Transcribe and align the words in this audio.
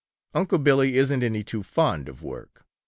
Unc' 0.33 0.63
Billy 0.63 0.97
isn't 0.97 1.21
any 1.21 1.43
too 1.43 1.61
fond 1.61 2.09
of 2.09 2.23
work. 2.23 2.65